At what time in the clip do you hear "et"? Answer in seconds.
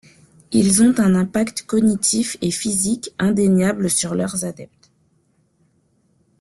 2.41-2.49